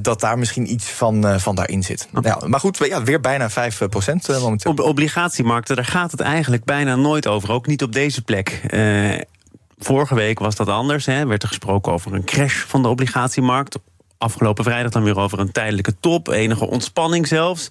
[0.00, 2.08] dat daar misschien iets van, van daarin zit.
[2.20, 4.70] Ja, maar goed, ja, weer bijna 5 procent momenteel.
[4.70, 7.50] Op obligatiemarkten, daar gaat het eigenlijk bijna nooit over.
[7.50, 8.60] Ook niet op deze plek.
[9.78, 11.06] Vorige week was dat anders.
[11.06, 11.26] Hè.
[11.26, 13.78] Werd er gesproken over een crash van de obligatiemarkt.
[14.18, 16.28] Afgelopen vrijdag dan weer over een tijdelijke top.
[16.28, 17.68] Enige ontspanning zelfs.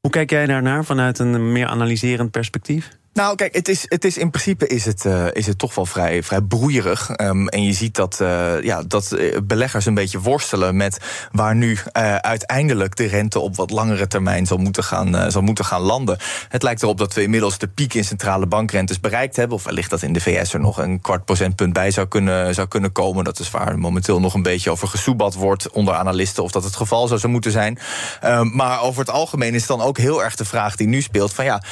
[0.00, 2.97] Hoe kijk jij daarnaar vanuit een meer analyserend perspectief?
[3.18, 5.86] Nou, kijk, het is, het is in principe is het, uh, is het toch wel
[5.86, 7.10] vrij, vrij broeierig.
[7.20, 10.98] Um, en je ziet dat, uh, ja, dat eh, beleggers een beetje worstelen met
[11.32, 11.78] waar nu
[12.20, 16.18] uiteindelijk de rente op wat langere termijn zal moeten, gaan, zal moeten gaan landen.
[16.48, 19.56] Het lijkt erop dat we inmiddels de piek in centrale bankrentes bereikt hebben.
[19.56, 22.68] Of wellicht dat in de VS er nog een kwart procentpunt bij zou kunnen, zou
[22.68, 23.24] kunnen komen.
[23.24, 26.76] Dat is waar momenteel nog een beetje over gesoebat wordt onder analisten of dat het
[26.76, 27.78] geval zou, zou moeten zijn.
[28.24, 31.34] Um, maar over het algemeen is dan ook heel erg de vraag die nu speelt:
[31.34, 31.62] van ja,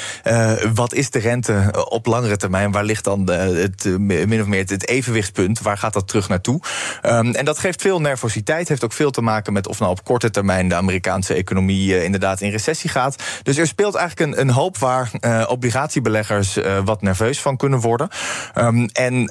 [0.75, 1.35] wat is de rente?
[1.44, 5.61] Eh, op langere termijn, waar ligt dan het, eh, min of meer het evenwichtspunt?
[5.61, 6.61] Waar gaat dat terug naartoe?
[7.03, 10.05] Um, en dat geeft veel nervositeit, heeft ook veel te maken met of nou op
[10.05, 13.22] korte termijn de Amerikaanse economie inderdaad in recessie gaat.
[13.42, 15.11] Dus er speelt eigenlijk een, een hoop waar
[15.49, 18.09] obligatiebeleggers wat nerveus van kunnen worden.
[18.55, 19.31] Um, en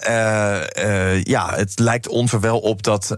[1.23, 3.15] ja, het lijkt ons er wel op dat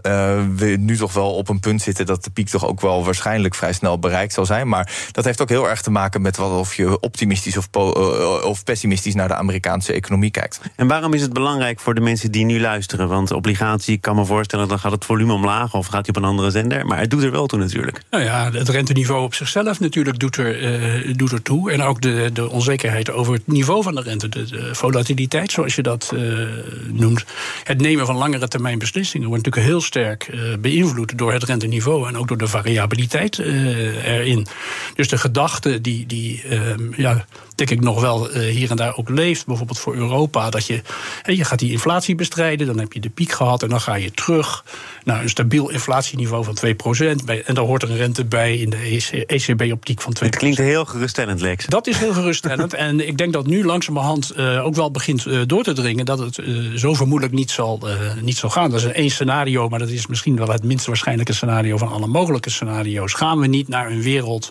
[0.56, 3.54] we nu toch wel op een punt zitten dat de piek toch ook wel waarschijnlijk
[3.54, 4.68] vrij snel bereikt zal zijn.
[4.68, 8.64] Maar dat heeft ook heel erg te maken met wat of je optimistisch of, of
[8.64, 8.77] pessimistisch
[9.14, 10.60] naar de Amerikaanse economie kijkt.
[10.76, 13.08] En waarom is het belangrijk voor de mensen die nu luisteren?
[13.08, 16.16] Want obligatie, ik kan me voorstellen, dan gaat het volume omlaag of gaat hij op
[16.16, 16.86] een andere zender.
[16.86, 18.02] Maar het doet er wel toe natuurlijk.
[18.10, 21.72] Nou ja, het renteniveau op zichzelf natuurlijk doet er, uh, doet er toe.
[21.72, 25.82] En ook de, de onzekerheid over het niveau van de rente, de, volatiliteit zoals je
[25.82, 26.48] dat uh,
[26.92, 27.24] noemt.
[27.64, 32.08] Het nemen van langere termijn beslissingen wordt natuurlijk heel sterk uh, beïnvloed door het renteniveau
[32.08, 34.46] en ook door de variabiliteit erin.
[34.94, 39.08] Dus de gedachte die, die ehm, ja, denk ik nog wel hier en daar ook
[39.08, 39.46] leeft.
[39.46, 40.50] Bijvoorbeeld voor Europa.
[40.50, 40.82] Dat je,
[41.24, 42.66] je gaat die inflatie bestrijden.
[42.66, 43.62] Dan heb je de piek gehad.
[43.62, 44.64] En dan ga je terug
[45.04, 47.44] naar een stabiel inflatieniveau van 2%.
[47.44, 50.18] En daar hoort er een rente bij in de ECB-optiek van 2%.
[50.18, 51.66] Het klinkt heel geruststellend, Lex.
[51.66, 52.74] Dat is heel geruststellend.
[52.88, 56.04] en ik denk dat nu langzamerhand uh, ook wel begint uh, door te dringen.
[56.04, 57.88] dat het uh, zo vermoedelijk niet zal,
[58.22, 58.70] niet zal gaan.
[58.70, 59.68] Dat is een één scenario.
[59.68, 63.12] Maar dat is misschien wel het minst waarschijnlijke scenario van alle mogelijke scenario's.
[63.12, 64.50] Gaan we niet naar een wereld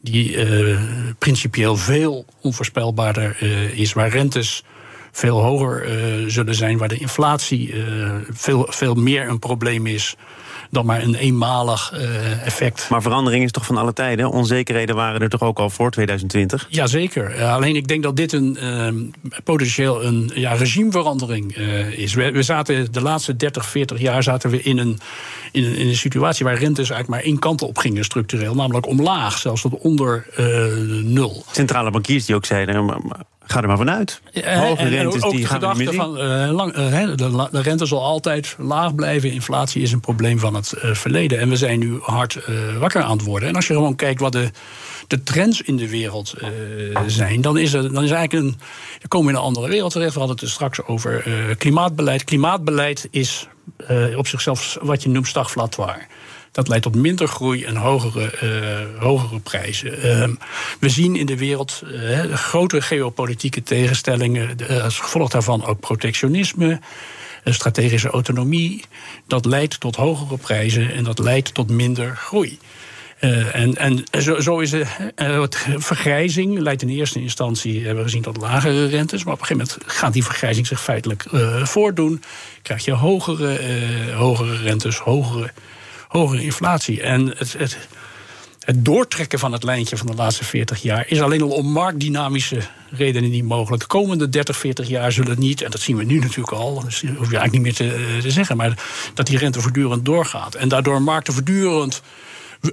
[0.00, 0.78] die uh,
[1.18, 4.64] principieel veel onvoorspelbaarder uh, is, waar rentes
[5.12, 7.74] veel hoger uh, zullen zijn, waar de inflatie
[8.30, 10.16] veel, veel meer een probleem is
[10.70, 12.86] dan maar een eenmalig uh, effect.
[12.90, 14.30] Maar verandering is toch van alle tijden?
[14.30, 16.66] Onzekerheden waren er toch ook al voor 2020?
[16.68, 17.44] Jazeker.
[17.44, 22.14] alleen ik denk dat dit een uh, potentieel een ja, regimeverandering uh, is.
[22.14, 24.98] We, we, zaten de laatste 30, 40 jaar zaten we in een,
[25.52, 28.86] in een, in een situatie waar rentes eigenlijk maar één kant op gingen structureel, namelijk
[28.86, 30.26] omlaag, zelfs tot onder
[31.04, 31.44] nul.
[31.50, 32.86] Centrale bankiers die ook zeiden.
[33.48, 34.20] Ga er maar vanuit.
[34.44, 38.02] Hoge rentes ook die de gaan gedachte van uh, lang, uh, de, de, rente zal
[38.02, 39.32] altijd laag blijven.
[39.32, 41.38] Inflatie is een probleem van het uh, verleden.
[41.38, 42.38] En we zijn nu hard
[42.78, 43.48] wakker aan het worden.
[43.48, 44.50] En als je gewoon kijkt wat de,
[45.06, 46.34] de trends in de wereld
[47.06, 48.58] zijn, dan is, er, dan is eigenlijk een.
[48.98, 50.12] Dan komen we in een andere wereld terecht.
[50.12, 51.24] We hadden het er straks over
[51.58, 52.24] klimaatbeleid.
[52.24, 53.48] Klimaatbeleid is
[54.16, 56.06] op zichzelf wat je noemt stagflatoir.
[56.52, 60.06] Dat leidt tot minder groei en hogere, uh, hogere prijzen.
[60.06, 60.28] Uh,
[60.80, 64.56] we zien in de wereld uh, grote geopolitieke tegenstellingen.
[64.82, 66.80] als gevolg daarvan ook protectionisme
[67.44, 68.84] strategische autonomie.
[69.26, 72.58] Dat leidt tot hogere prijzen en dat leidt tot minder groei.
[73.52, 74.04] En, en
[74.38, 74.88] zo, is het.
[75.16, 75.42] Uh,
[75.76, 79.24] vergrijzing leidt in eerste instantie, hebben we gezien, tot lagere rentes.
[79.24, 81.24] Maar op een gegeven moment gaat die vergrijzing zich feitelijk
[81.62, 82.22] voordoen.
[82.62, 83.58] Krijg je hogere,
[84.12, 85.50] hogere rentes, hogere
[86.08, 87.02] hogere inflatie.
[87.02, 87.78] En het, het,
[88.64, 92.60] het doortrekken van het lijntje van de laatste 40 jaar is alleen al om marktdynamische
[92.90, 93.82] redenen niet mogelijk.
[93.82, 96.82] De komende 30, 40 jaar zullen niet, en dat zien we nu natuurlijk al, dat
[96.82, 98.78] hoef je eigenlijk niet meer te, eh, te zeggen, maar
[99.14, 100.54] dat die rente voortdurend doorgaat.
[100.54, 102.02] En daardoor markten voortdurend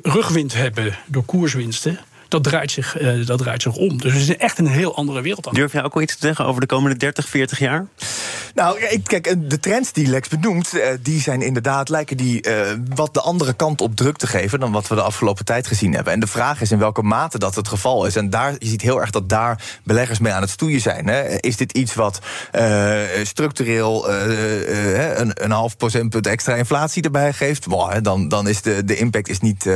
[0.01, 1.99] rugwind hebben door koerswinsten
[2.35, 3.97] dat draait zich, uh, dat draait zich om.
[3.97, 5.47] Dus het is echt een heel andere wereld.
[5.47, 5.53] Aan.
[5.53, 7.87] Durf jij ook wel iets te zeggen over de komende 30, 40 jaar?
[8.55, 12.55] Nou, kijk, eh, de trends die Lex benoemt, eh, die zijn inderdaad, lijken die uh,
[12.95, 15.93] wat de andere kant op druk te geven dan wat we de afgelopen tijd gezien
[15.93, 16.13] hebben.
[16.13, 18.15] En de vraag is in welke mate dat het geval is.
[18.15, 21.07] En daar, je ziet heel erg dat daar beleggers mee aan het stoeien zijn.
[21.07, 21.39] Hè.
[21.39, 22.19] Is dit iets wat
[22.55, 27.65] uh, structureel een, een half procentpunt extra inflatie erbij geeft?
[27.65, 29.69] Wow, dan, dan is de, de impact is niet,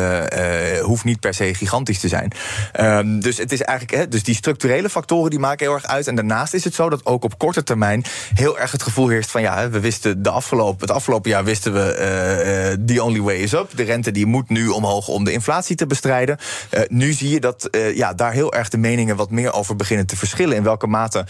[0.81, 2.31] hoeft niet per se gigantisch te zijn.
[2.71, 6.07] Ehm, dus het is eigenlijk, hè, dus die structurele factoren die maken heel erg uit.
[6.07, 9.31] En daarnaast is het zo dat ook op korte termijn heel erg het gevoel heerst
[9.31, 13.35] van ja, we wisten de afgelopen, het afgelopen jaar wisten we uh, the only way
[13.35, 13.71] is up.
[13.75, 16.37] De rente die moet nu omhoog om de inflatie te bestrijden.
[16.71, 20.05] Uh, nu zie je dat ja, daar heel erg de meningen wat meer over beginnen
[20.05, 20.55] te verschillen.
[20.55, 21.25] In welke mate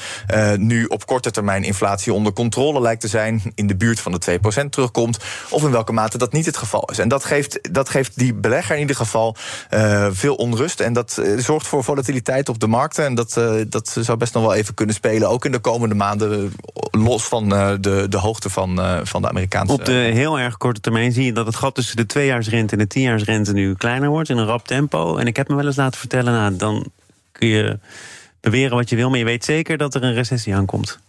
[0.58, 4.39] nu op korte termijn inflatie onder controle lijkt te zijn, in de buurt van de
[4.63, 5.17] 2% terugkomt,
[5.49, 6.99] of in welke mate dat niet het geval is.
[6.99, 9.36] En dat geeft, dat geeft die belegger in ieder geval
[10.12, 10.79] veel onrust.
[10.79, 13.06] En dat zorgt voor volatiliteit op de markten.
[13.06, 16.54] En dat, dat zou best nog wel even kunnen spelen, ook in de komende maanden,
[16.91, 19.74] los van de, de hoogte van, van de Amerikaanse.
[19.74, 22.80] Op de heel erg korte termijn zie je dat het gat tussen de tweejaarsrente en
[22.80, 25.17] de tienjaarsrente nu kleiner wordt in een rap tempo.
[25.17, 26.86] En ik heb me wel eens laten vertellen, nou, dan
[27.32, 27.80] kun je
[28.39, 31.00] beweren wat je wil, maar je weet zeker dat er een recessie aankomt.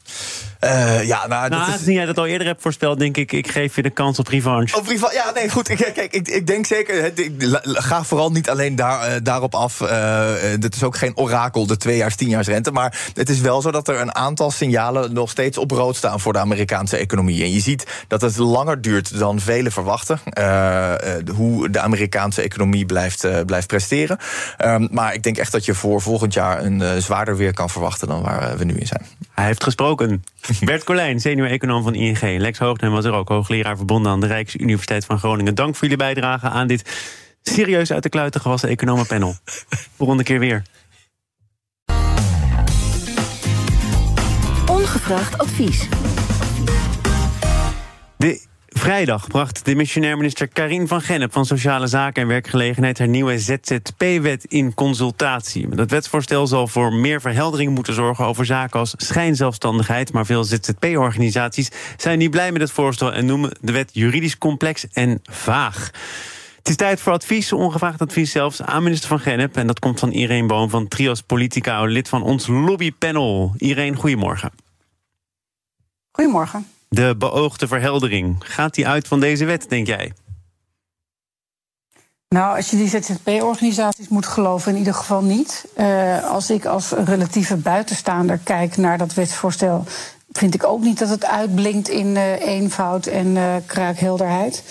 [0.65, 1.87] Uh, ja, nou, nou dat is...
[1.87, 4.77] jij dat al eerder hebt voorspeld, denk ik, ik geef je de kans op revanche.
[4.77, 5.69] Op revanche, ja, nee, goed.
[5.75, 9.81] Kijk, ik, ik, ik denk zeker, ik, ga vooral niet alleen daar, uh, daarop af.
[9.81, 10.27] Uh,
[10.59, 12.71] dit is ook geen orakel, de tweejaars, tienjaarsrente.
[12.71, 16.21] Maar het is wel zo dat er een aantal signalen nog steeds op rood staan
[16.21, 17.43] voor de Amerikaanse economie.
[17.43, 20.21] En je ziet dat het langer duurt dan velen verwachten.
[21.35, 24.19] hoe de Amerikaanse economie blijft, blijft presteren.
[24.65, 28.09] Um, maar ik denk echt dat je voor volgend jaar een zwaarder weer kan verwachten
[28.09, 29.07] dan waar we nu in zijn.
[29.35, 30.00] Hij heeft gesproken.
[30.65, 32.21] Bert Colijn, senior-econoom van ING.
[32.21, 35.55] Lex Hoognem was er ook, hoogleraar verbonden aan de Rijksuniversiteit van Groningen.
[35.55, 36.83] Dank voor jullie bijdrage aan dit
[37.43, 39.35] serieus uit de kluiten gewassen economenpanel.
[39.97, 40.63] Volgende keer weer.
[44.67, 45.89] Ongevraagd advies.
[48.17, 53.09] De Vrijdag bracht de missionair minister Karin van Gennep van Sociale Zaken en Werkgelegenheid haar
[53.09, 55.69] nieuwe ZZP-wet in consultatie.
[55.69, 60.13] Dat wetsvoorstel zal voor meer verheldering moeten zorgen over zaken als schijnzelfstandigheid.
[60.13, 64.87] Maar veel ZZP-organisaties zijn niet blij met het voorstel en noemen de wet juridisch complex
[64.93, 65.91] en vaag.
[66.59, 69.57] Het is tijd voor advies, ongevraagd advies zelfs, aan minister van Gennep.
[69.57, 73.55] En dat komt van Irene Boom van Trios Politica, lid van ons lobbypanel.
[73.57, 74.51] Irene, goedemorgen.
[76.11, 78.37] Goedemorgen de beoogde verheldering.
[78.39, 80.13] Gaat die uit van deze wet, denk jij?
[82.29, 85.65] Nou, als je die ZZP-organisaties moet geloven, in ieder geval niet.
[85.77, 89.85] Uh, als ik als relatieve buitenstaander kijk naar dat wetsvoorstel,
[90.33, 94.63] vind ik ook niet dat het uitblinkt in uh, eenvoud en uh, kraakhelderheid.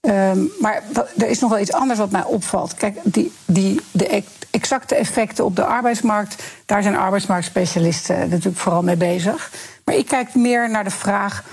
[0.00, 0.82] Um, maar
[1.16, 2.74] er is nog wel iets anders wat mij opvalt.
[2.74, 8.96] Kijk, die, die, de exacte effecten op de arbeidsmarkt, daar zijn arbeidsmarktspecialisten natuurlijk vooral mee
[8.96, 9.50] bezig.
[9.84, 11.44] Maar ik kijk meer naar de vraag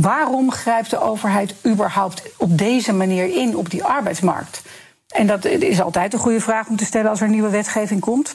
[0.00, 4.62] Waarom grijpt de overheid überhaupt op deze manier in op die arbeidsmarkt?
[5.08, 8.34] En dat is altijd een goede vraag om te stellen als er nieuwe wetgeving komt.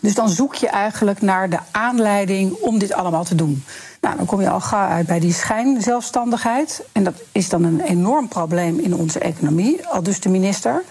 [0.00, 3.64] Dus dan zoek je eigenlijk naar de aanleiding om dit allemaal te doen.
[4.00, 6.84] Nou, dan kom je al gauw uit bij die schijnzelfstandigheid.
[6.92, 10.82] En dat is dan een enorm probleem in onze economie, al dus de minister.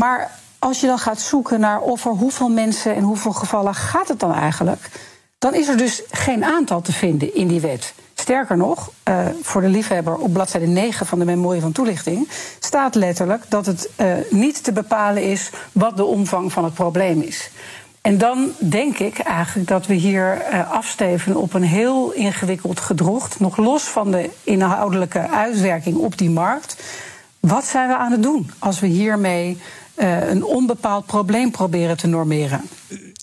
[0.00, 4.20] Maar als je dan gaat zoeken naar over hoeveel mensen en hoeveel gevallen gaat het
[4.20, 4.90] dan eigenlijk,
[5.38, 7.94] dan is er dus geen aantal te vinden in die wet.
[8.30, 12.28] Sterker nog, uh, voor de liefhebber op bladzijde 9 van de memorie van toelichting
[12.60, 17.20] staat letterlijk dat het uh, niet te bepalen is wat de omvang van het probleem
[17.20, 17.50] is.
[18.00, 23.40] En dan denk ik eigenlijk dat we hier uh, afsteven op een heel ingewikkeld gedrocht,
[23.40, 26.82] nog los van de inhoudelijke uitwerking op die markt.
[27.40, 29.58] Wat zijn we aan het doen als we hiermee
[29.94, 32.60] een onbepaald probleem proberen te normeren?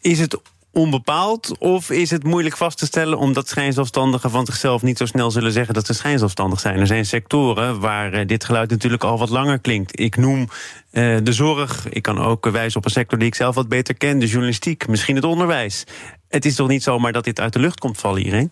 [0.01, 0.37] Is het
[0.77, 1.57] onbepaald?
[1.57, 5.51] Of is het moeilijk vast te stellen omdat schijnzelfstandigen van zichzelf niet zo snel zullen
[5.51, 6.79] zeggen dat ze schijnzelfstandig zijn?
[6.79, 9.99] Er zijn sectoren waar eh, dit geluid natuurlijk al wat langer klinkt.
[9.99, 11.89] Ik noem uh, de zorg.
[11.89, 14.87] Ik kan ook wijzen op een sector die ik zelf wat beter ken, de journalistiek,
[14.87, 15.83] misschien het onderwijs.
[16.27, 18.51] Het is toch niet zomaar dat dit uit de lucht komt vallen hierin?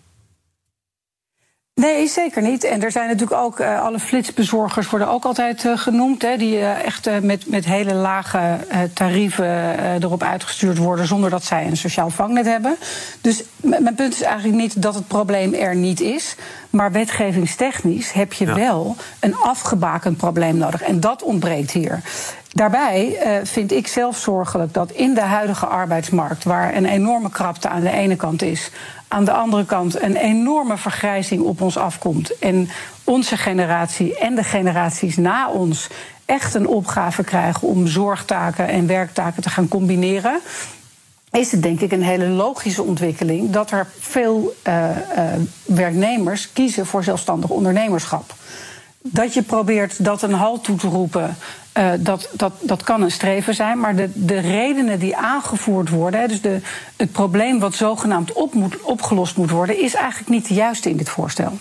[1.82, 2.64] Nee, zeker niet.
[2.64, 6.22] En er zijn natuurlijk ook uh, alle flitsbezorgers worden ook altijd uh, genoemd.
[6.22, 8.58] Hè, die uh, echt met, met hele lage
[8.94, 12.76] tarieven erop uitgestuurd worden zonder dat zij een sociaal vangnet hebben.
[13.22, 16.36] Dus mijn punt is eigenlijk niet dat het probleem er niet is.
[16.70, 20.82] Maar wetgevingstechnisch heb je wel een afgebakend probleem nodig.
[20.82, 22.02] En dat ontbreekt hier.
[22.50, 27.82] Daarbij vind ik zelf zorgelijk dat in de huidige arbeidsmarkt, waar een enorme krapte aan
[27.82, 28.72] de ene kant is,
[29.08, 32.38] aan de andere kant een enorme vergrijzing op ons afkomt.
[32.39, 32.70] En
[33.04, 35.88] onze generatie en de generaties na ons
[36.26, 40.39] echt een opgave krijgen om zorgtaken en werktaken te gaan combineren.
[41.32, 45.24] Is het denk ik een hele logische ontwikkeling dat er veel uh, uh,
[45.63, 48.34] werknemers kiezen voor zelfstandig ondernemerschap
[49.12, 51.38] dat je probeert dat een halt toe te roepen,
[51.78, 53.80] uh, dat, dat, dat kan een streven zijn.
[53.80, 56.60] Maar de, de redenen die aangevoerd worden, dus de,
[56.96, 60.98] het probleem wat zogenaamd op moet, opgelost moet worden, is eigenlijk niet de juiste in
[60.98, 61.58] dit voorstel.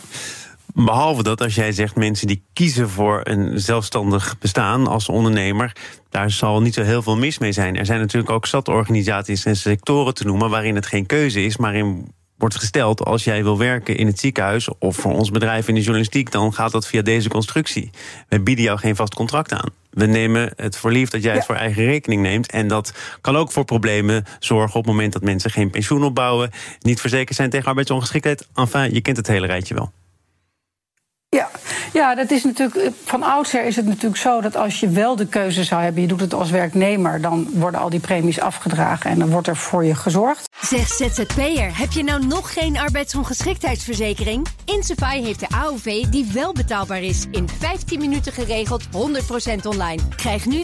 [0.74, 5.72] Behalve dat als jij zegt mensen die kiezen voor een zelfstandig bestaan als ondernemer,
[6.11, 7.77] daar zal niet zo heel veel mis mee zijn.
[7.77, 11.57] Er zijn natuurlijk ook zat organisaties en sectoren te noemen waarin het geen keuze is,
[11.57, 15.68] maar in wordt gesteld als jij wil werken in het ziekenhuis of voor ons bedrijf
[15.68, 17.90] in de journalistiek, dan gaat dat via deze constructie.
[18.29, 19.70] We bieden jou geen vast contract aan.
[19.94, 22.50] We nemen het voor lief dat jij het voor eigen rekening neemt.
[22.50, 26.50] En dat kan ook voor problemen zorgen op het moment dat mensen geen pensioen opbouwen,
[26.80, 28.48] niet verzekerd zijn tegen arbeidsongeschiktheid.
[28.54, 29.92] Enfin, je kent het hele rijtje wel.
[31.28, 31.50] Ja,
[31.94, 32.90] ja, dat is natuurlijk.
[33.04, 36.09] Van oudsher is het natuurlijk zo dat als je wel de keuze zou hebben, je
[36.09, 39.85] doet het als werknemer, dan worden al die premies afgedragen en dan wordt er voor
[39.85, 40.48] je gezorgd.
[40.61, 44.46] Zeg ZZP'er, heb je nou nog geen arbeidsongeschiktheidsverzekering?
[44.64, 47.26] Insafai heeft de AOV die wel betaalbaar is.
[47.30, 48.88] In 15 minuten geregeld, 100%
[49.66, 50.02] online.
[50.16, 50.62] Krijg nu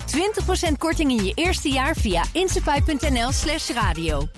[0.68, 4.28] 20% korting in je eerste jaar via insafai.nl/slash radio.